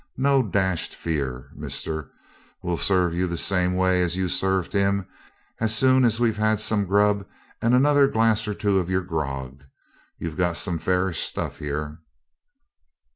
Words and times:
No 0.17 0.41
dashed 0.41 0.95
fear, 0.95 1.51
mister, 1.55 2.09
we'll 2.63 2.75
serve 2.75 3.13
you 3.13 3.27
the 3.27 3.37
same 3.37 3.75
way 3.75 4.01
as 4.01 4.17
you 4.17 4.29
served 4.29 4.73
him, 4.73 5.05
as 5.59 5.75
soon 5.75 6.05
as 6.05 6.19
we've 6.19 6.37
had 6.37 6.59
some 6.59 6.85
grub 6.87 7.23
and 7.61 7.75
another 7.75 8.07
glass 8.07 8.47
or 8.47 8.55
two 8.55 8.79
of 8.79 8.89
your 8.89 9.03
grog. 9.03 9.63
You've 10.17 10.37
got 10.37 10.57
some 10.57 10.79
fairish 10.79 11.19
stuff 11.19 11.59
here.' 11.59 11.99